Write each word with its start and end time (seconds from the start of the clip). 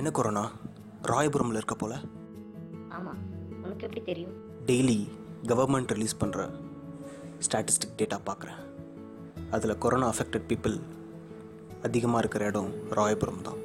என்ன 0.00 0.10
கொரோனா? 0.16 0.42
ராயபுரமில் 1.10 1.58
இருக்க 1.58 1.74
போல? 1.80 1.94
ஆமாம் 2.96 3.18
உனக்கு 3.64 3.84
எப்படி 3.86 4.02
தெரியும்? 4.06 4.32
டெய்லி 4.68 4.96
கவர்மெண்ட் 5.50 5.92
ரிலீஸ் 5.94 6.16
பண்ணுற 6.22 6.44
ஸ்டாட்டிஸ்டிக் 7.46 7.98
டேட்டா 7.98 8.18
பார்க்குறேன் 8.28 8.60
அதில் 9.56 9.78
கொரோனா 9.84 10.06
அஃபெக்டட் 10.12 10.48
பீப்புள் 10.50 10.76
அதிகமாக 11.88 12.22
இருக்கிற 12.24 12.48
இடம் 12.52 12.72
ராயபுரம் 12.98 13.44
தான். 13.48 13.60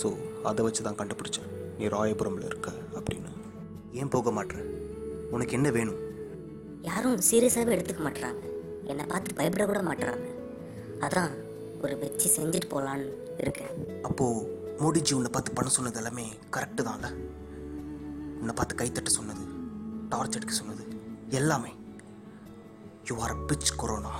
ஸோ 0.00 0.10
அதை 0.50 0.64
வச்சு 0.68 0.86
தான் 0.86 1.00
கண்டுபிடிச்சேன். 1.02 1.50
நீ 1.78 1.86
ராயபுரமில் 1.96 2.48
இருக்க 2.50 2.70
அப்படின்னு. 2.98 3.32
ஏன் 4.00 4.14
போக 4.16 4.30
மாட்ற? 4.38 4.56
உனக்கு 5.36 5.56
என்ன 5.60 5.70
வேணும்? 5.78 6.00
யாரும் 6.90 7.20
சீரியஸாகவே 7.30 7.76
எடுத்துக்க 7.76 8.02
மாட்டுறாங்க 8.08 8.42
என்னை 8.92 9.06
பார்த்து 9.14 9.38
பயப்பட 9.40 9.66
கூட 9.70 9.82
மாட்டுறாங்க 9.90 10.28
அதான் 11.06 11.32
ஒரு 11.84 11.96
வச்சு 12.02 12.28
செஞ்சுட்டு 12.38 12.68
போகலான்னு 12.74 13.08
இருக்கேன். 13.44 13.72
அப்போது 14.10 14.62
மோடிஜி 14.78 15.14
உன்னை 15.14 15.30
பார்த்து 15.30 15.52
பண்ண 15.52 15.70
சொன்னது 15.70 15.96
எல்லாமே 15.96 16.32
கரெக்டு 16.50 16.80
தான்ல. 16.80 17.12
உன்னை 18.38 18.54
பார்த்து 18.54 18.74
கைத்தட்ட 18.76 19.06
சொன்னது 19.06 19.40
டார்ச் 20.08 20.36
அடிக்க 20.36 20.54
சொன்னது 20.54 20.86
எல்லாமே. 21.28 21.74
யூ 23.10 23.16
ஆர் 23.18 23.44
பிச் 23.44 23.76
கொரோனா 23.76 24.10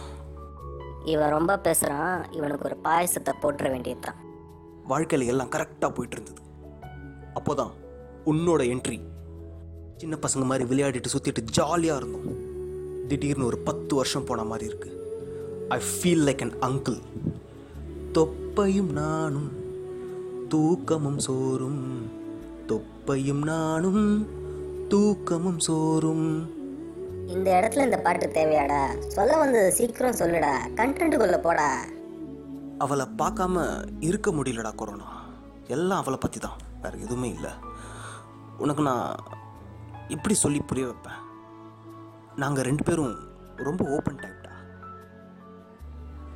இவன் 1.04 1.30
ரொம்ப 1.30 1.58
பேசுகிறான் 1.58 2.32
இவனுக்கு 2.32 2.64
ஒரு 2.64 2.76
பாயசத்தை 2.84 3.32
போட்டுற 3.42 3.70
வேண்டியதுதான். 3.70 4.14
வாழ்க்கையில் 4.84 5.28
எல்லாம் 5.28 5.50
கரெக்டாக 5.50 5.94
போயிட்டு 5.94 6.22
இருந்தது. 6.22 6.40
அப்போதான் 7.34 7.70
உன்னோட 8.26 8.62
என்ட்ரி 8.74 9.00
சின்ன 9.96 10.16
பசங்க 10.16 10.44
மாதிரி 10.44 10.64
விளையாடிட்டு 10.64 11.04
சுற்றிட்டு 11.16 11.40
ஜாலியாக 11.40 12.06
இருந்தோம். 12.06 12.52
திடீர்னு 13.08 13.44
ஒரு 13.44 13.58
பத்து 13.58 13.94
வருஷம் 13.94 14.24
போன 14.24 14.44
மாதிரி 14.44 14.68
இருக்கு. 14.68 14.90
I 15.68 15.78
feel 15.78 16.28
like 16.28 16.42
an 16.42 16.72
uncle 16.72 17.02
தொப்பையும் 18.12 18.92
நானும் 18.92 19.63
தூக்கமும் 20.54 21.18
சோறும். 21.18 22.10
தொப்பையும் 22.66 23.42
நானும் 23.42 24.26
தூக்கமும் 24.88 25.58
சோறும். 25.58 26.50
இந்த 27.26 27.48
இடத்துல 27.50 27.84
இந்த 27.84 27.96
பாட்டு 27.96 28.26
தேவையாடா? 28.26 28.98
சொல்ல 28.98 29.36
வந்தது 29.36 29.72
சீக்கிரம் 29.72 30.14
சொல்லுடா. 30.14 30.52
கண்டென்ட்டுக்குள்ளே 30.76 31.38
போடா. 31.38 31.84
அவளை 32.78 33.06
பார்க்காம 33.18 33.84
இருக்க 34.00 34.30
முடியலடா 34.30 34.74
கொரோனா. 34.74 35.22
எல்லாம் 35.66 36.00
அவளை 36.00 36.18
பற்றி 36.22 36.40
தான் 36.40 36.58
வேறு 36.82 37.00
எதுவுமே 37.00 37.28
இல்லை. 37.28 37.50
உனக்கு 38.58 38.82
நான் 38.82 39.16
எப்படி 40.08 40.34
சொல்லி 40.34 40.60
புரிய 40.60 40.86
வைப்பேன். 40.86 41.20
நாங்கள் 42.36 42.64
ரெண்டு 42.64 42.82
பேரும் 42.82 43.16
ரொம்ப 43.56 43.84
ஓப்பன் 43.84 44.16
டைப்டா 44.16 44.52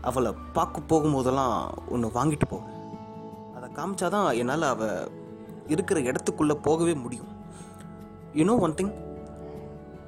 அவளை 0.00 0.34
பார்க்க 0.52 0.80
போகும்போதெல்லாம் 0.80 1.68
ஒன்று 1.88 2.08
வாங்கிட்டு 2.08 2.46
அதை 2.48 2.77
காமிச்சாதான் 3.78 4.28
என்னால் 4.42 4.62
அவள் 4.62 5.10
இருக்கிற 5.74 5.98
இடத்துக்குள்ளே 6.00 6.54
போகவே 6.66 6.94
முடியும். 6.94 7.32
யூனோ 8.38 8.54
ஒன் 8.64 8.74
திங் 8.78 8.94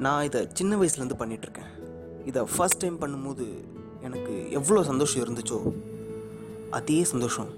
நான் 0.05 0.25
இதை 0.29 0.41
சின்ன 0.59 0.77
வயசுலேருந்து 0.77 1.19
பண்ணிகிட்ருக்கேன் 1.23 1.71
இதை 2.25 2.43
ஃபஸ்ட் 2.55 2.81
டைம் 2.83 2.97
பண்ணும்போது 3.03 3.45
எனக்கு 4.07 4.33
எவ்வளோ 4.51 4.83
சந்தோஷம் 4.91 5.23
இருந்துச்சோ 5.25 5.59
அதே 6.79 6.99
சந்தோஷம் 7.05 7.51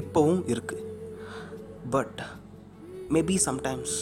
இப்போவும் 0.00 0.42
இருக்குது 0.52 0.84
பட் 1.94 2.20
மேபி 3.14 3.36
சம்டைம்ஸ் 3.46 3.96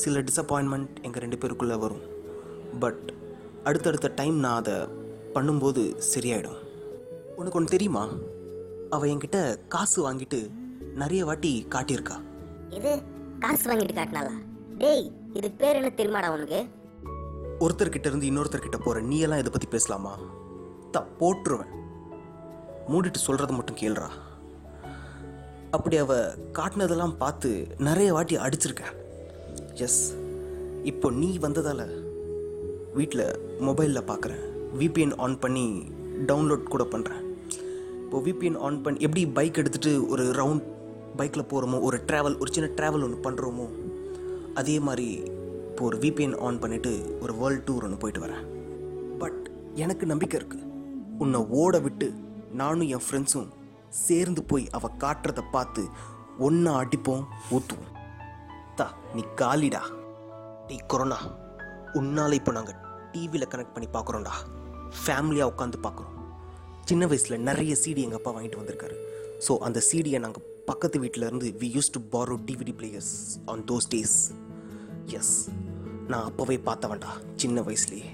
சில 0.00 0.20
டிசப்பாயின்மெண்ட் 0.20 0.94
எங்கள் 1.02 1.22
ரெண்டு 1.24 1.36
பேருக்குள்ளே 1.36 1.78
வரும். 1.84 2.04
பட் 2.80 3.04
அடுத்தடுத்த 3.64 4.08
டைம் 4.20 4.36
நான் 4.44 4.58
அதை 4.62 4.76
பண்ணும்போது 5.34 5.82
சரியாயிடும். 6.12 6.58
உனக்கு 7.36 7.58
ஒன்று 7.58 7.74
தெரியுமா? 7.76 8.04
அவள் 8.90 9.10
என்கிட்ட 9.10 9.38
காசு 9.68 9.98
வாங்கிட்டு 10.06 10.40
நிறைய 11.00 11.22
வாட்டி 11.28 11.50
காட்டியிருக்கா. 11.74 12.16
இது 12.76 12.90
காசு 13.42 13.64
வாங்கிட்டு 13.70 13.94
காட்டினாலா 13.98 14.34
டேய் 14.82 15.04
இது 15.38 15.48
பேர் 15.60 15.78
என்ன 15.80 15.90
தெரியுமாடா 15.98 16.28
உனக்கு? 16.36 16.60
ஒருத்தர்கிட்ட 17.64 18.06
இருந்து 18.10 18.28
இன்னொருத்தர்கிட்ட 18.30 18.78
போகிற 18.84 19.00
நீ 19.10 19.16
எல்லாம் 19.26 19.40
இதை 19.42 19.50
பற்றி 19.52 19.68
பேசலாமா? 19.74 20.12
த 20.94 21.04
போட்டுருவேன். 21.20 21.72
மூடிட்டு 22.90 23.20
சொல்கிறத 23.26 23.54
மட்டும் 23.56 23.80
கேளுடா. 23.80 24.08
அப்படி 25.76 25.96
அவ 26.02 26.12
காட்டினதெல்லாம் 26.58 27.16
பார்த்து 27.22 27.50
நிறைய 27.88 28.10
வாட்டி 28.16 28.36
அடிச்சிருக்கேன். 28.44 28.94
எஸ் 29.86 30.02
இப்போ 30.90 31.08
நீ 31.20 31.30
வந்ததால் 31.46 31.86
வீட்டில் 32.98 33.26
மொபைலில் 33.68 34.08
பார்க்குறேன் 34.10 34.44
விபிஎன் 34.80 35.16
ஆன் 35.24 35.38
பண்ணி 35.44 35.66
டவுன்லோட் 36.30 36.72
கூட 36.74 36.84
பண்ணுறேன் 36.94 37.24
இப்போ 38.04 38.18
விபிஎன் 38.26 38.58
ஆன் 38.66 38.82
பண்ணி 38.84 39.04
எப்படி 39.06 39.22
பைக் 39.38 39.60
எடுத்துகிட்டு 39.62 39.92
ஒரு 40.12 40.24
ரவுண்ட் 40.40 40.66
பைக்கில் 41.16 41.48
போகிறோமோ 41.50 41.80
ஒரு 41.80 41.98
ட்ராவல் 42.06 42.38
ஒரு 42.38 42.50
சின்ன 42.52 42.68
ட்ராவல் 42.76 43.04
ஒன்று 43.06 43.30
பண்ணுறோமோ 43.30 43.66
அதே 44.54 44.80
மாதிரி 44.80 45.08
இப்போ 45.70 45.84
ஒரு 45.84 45.98
விபிஎன் 45.98 46.36
ஆன் 46.38 46.60
பண்ணிவிட்டு 46.62 47.20
ஒரு 47.20 47.32
வேர்ல்டு 47.34 47.62
டூர் 47.66 47.84
ஒன்று 47.86 48.00
போயிட்டு 48.02 48.24
வரேன். 48.24 48.44
பட் 49.18 49.42
எனக்கு 49.74 50.06
நம்பிக்கை 50.06 50.40
இருக்குது 50.40 50.66
உன்னை 51.18 51.40
ஓட 51.60 51.78
விட்டு 51.78 52.08
நானும் 52.52 52.88
என் 52.88 53.04
ஃப்ரெண்ட்ஸும் 53.06 53.48
சேர்ந்து 54.06 54.42
போய் 54.44 54.64
அவள் 54.70 54.98
காட்டுறத 55.04 55.42
பார்த்து 55.50 55.82
ஒன்றா 56.38 56.72
அடிப்போம் 56.82 57.24
ஊற்றுவோம் 57.50 57.94
தா 58.74 58.86
நீ 59.14 59.24
காலிடா. 59.40 59.82
நீ 60.68 60.76
கொரோனா. 60.86 61.18
உன்னால் 61.98 62.32
இப்போ 62.32 62.52
நாங்கள் 62.52 62.78
டிவியில் 63.12 63.50
கனெக்ட் 63.52 63.74
பண்ணி 63.74 63.88
பார்க்குறோம்டா 63.92 64.34
ஃபேமிலியாக 65.04 65.52
உட்காந்து 65.52 65.78
பார்க்குறோம் 65.86 66.14
சின்ன 66.84 67.06
வயசில் 67.06 67.44
நிறைய 67.48 67.76
சீடி 67.82 68.00
எங்கள் 68.06 68.20
அப்பா 68.20 68.32
வாங்கிட்டு 68.34 68.60
வந்திருக்காரு. 68.60 68.96
ஸோ 69.46 69.58
அந்த 69.66 69.82
சீடியை 69.88 70.18
நாங்கள் 70.24 70.46
பக்கத்து 70.68 70.98
வீட்டில் 71.02 71.24
இருந்து 71.26 71.48
we 71.60 71.66
use 71.76 71.92
to 71.94 72.00
borrow 72.14 72.38
DVD 72.48 72.72
players 72.78 73.12
on 73.44 73.62
those 73.70 73.86
days 73.94 74.16
yes 75.18 75.34
நான் 76.08 76.26
அப்போவே 76.28 76.56
பார்த்தவன்டா 76.68 77.12
சின்ன 77.36 77.60
வயசுலேயே. 77.60 78.08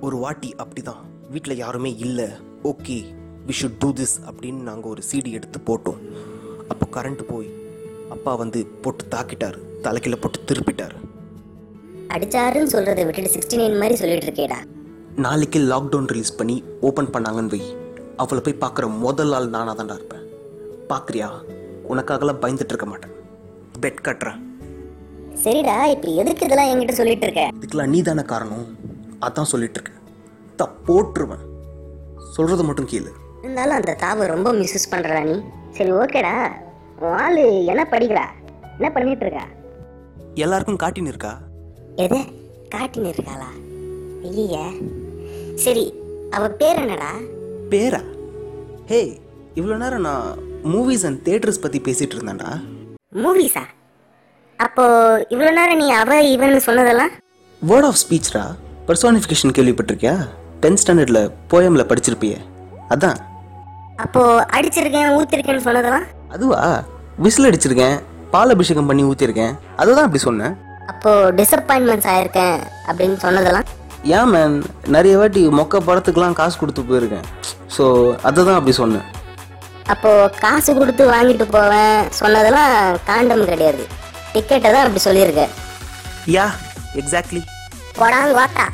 ஒரு 0.00 0.16
வாட்டி 0.16 0.50
அப்படிதான் 0.62 1.02
வீட்டில் 1.30 1.56
யாருமே 1.56 1.90
இல்லை. 1.96 2.28
Okay 2.64 2.96
we 3.46 3.54
should 3.60 3.78
do 3.78 3.92
this 3.92 4.16
அப்படின்னு 4.30 4.62
நாங்கள் 4.68 4.90
ஒரு 4.90 5.02
சிடி 5.10 5.30
எடுத்து 5.38 5.58
போட்டோம். 5.68 6.00
அப்போ 6.68 6.86
கரண்ட் 6.96 7.22
போய் 7.22 7.50
அப்பா 8.14 8.34
வந்து 8.34 8.60
போட்டு 8.84 9.04
தாக்கிட்டார் 9.14 9.58
தலைக்கில 9.86 10.16
போட்டு 10.20 10.40
திருப்பிட்டார். 10.48 10.96
அடிச்சாருன்னு 12.14 12.72
சொல்றதை 12.74 13.04
விட்டுட்டு 13.06 13.34
சிக்ஸ்டி 13.36 13.58
நைன் 13.60 13.78
மாதிரி 13.82 13.96
சொல்லிட்டு 14.02 14.28
இருக்கேடா. 14.28 14.58
நாளைக்கு 15.16 15.60
லாக்டவுன் 15.72 16.10
ரிலீஸ் 16.14 16.36
பண்ணி 16.36 16.56
ஓப்பன் 16.80 17.12
பண்ணாங்கன்னு 17.16 17.54
வை. 17.56 17.62
அவளை 18.22 18.40
போய் 18.42 18.62
பார்க்குற 18.64 18.98
முதல் 18.98 19.32
ஆள் 19.32 19.48
நானாக 19.48 19.76
தான்டா 19.78 19.96
இருப்பேன். 20.00 20.24
பார்க்குறியா? 20.90 21.28
உனக்காகலாம் 21.92 22.42
பயந்துட்டு 22.42 22.72
இருக்க 22.74 22.86
மாட்டேன். 22.86 23.14
பெட் 23.82 24.04
கட்டுறேன் 24.06 24.40
சரிடா 25.44 25.74
இப்போ 25.94 26.08
எதுக்கு 26.20 26.44
இதெல்லாம் 26.46 26.70
என்கிட்ட 26.70 26.94
சொல்லிட்டு 27.00 27.26
இருக்க 27.26 27.42
இதுக்கெல்லாம் 27.56 27.92
நீ 27.94 27.98
தானே 28.02 28.22
காரணம்? 28.22 28.64
அதான் 29.26 29.50
சொல்லிட்டு 29.52 29.78
இருக்கேன் 29.78 30.02
த 30.56 30.64
போட்டுருவேன். 30.86 31.44
சொல்கிறத 32.36 32.62
மட்டும் 32.64 32.88
கேளு. 32.92 33.10
இருந்தாலும் 33.42 33.76
அந்த 33.78 33.96
தாவை 34.02 34.26
ரொம்ப 34.26 34.48
மிஸ்யூஸ் 34.52 34.90
பண்றடா 34.90 35.20
நீ. 35.24 35.36
சரி 35.70 35.92
ஓகேடா. 35.92 36.34
உன் 37.00 37.16
ஆளு 37.24 37.44
என்ன 37.64 37.82
படிக்கிறா? 37.90 38.24
என்ன 38.78 38.88
பண்ணிட்டு 38.92 39.24
இருக்கா 39.26 39.44
எல்லாருக்கும் 40.34 40.80
காட்டின்னு 40.82 41.12
இருக்கா? 41.12 41.32
எது? 41.96 42.18
காட்டின்னு 42.74 43.12
இருக்காளா? 43.14 43.50
இல்லையே. 44.22 44.64
சரி 45.54 45.84
அவ 46.30 46.48
பேர் 46.60 46.80
என்னடா? 46.80 47.12
பேரா? 47.70 48.00
ஹே 48.86 49.00
இவ்வளோ 49.54 49.76
நேரம் 49.76 50.00
நான் 50.00 50.26
மூவிஸ் 50.72 51.04
அண்ட் 51.08 51.20
தேட்டர்ஸ் 51.28 51.62
பற்றி 51.64 51.78
பேசிகிட்டு 51.86 52.16
இருந்தேன்டா. 52.16 52.50
மூவிஸா 53.22 53.62
அப்போ 54.58 54.84
இவ்வளோ 55.32 55.50
நேரம் 55.58 55.80
நீ 55.82 55.86
அவ 56.00 56.18
இவன்னு 56.34 56.60
சொன்னதெல்லாம்? 56.66 57.12
வேர்ட் 57.62 57.86
ஆஃப் 57.88 58.00
ஸ்பீச்ரா 58.02 58.42
பர்சானிஃபிகேஷன் 58.88 59.54
கேள்விப்பட்டிருக்கியா? 59.56 60.14
டென்த் 60.62 60.82
ஸ்டாண்டர்டில் 60.82 61.22
போயமில் 61.52 61.88
படிச்சிருப்பியே. 61.90 62.38
அதான். 62.94 63.18
அப்போ 64.04 64.22
அடிச்சிருக்கேன் 64.56 65.10
ஊத்திருக்கேன்னு 65.18 65.66
சொன்னதெல்லாம்? 65.66 66.06
அதுவா? 66.34 66.60
விசில் 67.24 67.48
அடிச்சிருக்கேன் 67.50 67.96
பால் 68.34 68.54
அபிஷேகம் 68.54 68.88
பண்ணி 68.90 69.02
ஊற்றிருக்கேன் 69.10 69.54
அதுதான் 69.82 70.06
அப்படி 70.06 70.22
சொன்னேன். 70.28 70.54
அப்போ 70.92 71.12
டிசப்பாயின்மெண்ட்ஸ் 71.40 72.08
ஆயிருக்கேன் 72.14 72.56
அப்படின்னு 72.88 73.18
சொன்னதெல்லாம்? 73.26 73.68
ஏன் 74.16 74.32
மேன் 74.32 74.56
நிறைய 74.96 75.14
வாட்டி 75.20 75.42
மொக்க 75.60 75.80
படத்துக்கெலாம் 75.86 76.38
காசு 76.40 76.56
கொடுத்து 76.62 76.88
போயிருக்கேன். 76.90 77.26
ஸோ 77.76 77.84
அதை 78.28 78.40
தான் 78.48 78.58
அப்படி 78.58 78.74
சொன்னேன். 78.82 79.06
அப்போ 79.92 80.10
காசு 80.42 80.70
கொடுத்து 80.78 81.02
வாங்கிட்டு 81.12 81.46
போவேன் 81.56 81.98
சொன்னதெல்லாம் 82.20 82.72
காண்டம் 83.08 83.44
கிடையாது. 83.52 83.84
டிக்கெட்டை 84.32 84.70
தான் 84.72 84.84
அப்படி 84.86 85.02
சொல்லியிருக்க 85.08 85.44
யா 86.36 86.46
எக்ஸாக்ட்லி 87.00 87.42
கொடாங்க 88.00 88.32
வாட்டா. 88.40 88.64